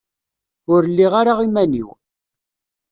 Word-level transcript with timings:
Ur 0.73 0.81
lliɣ 0.91 1.13
ara 1.21 1.33
iman-iw. 1.47 1.89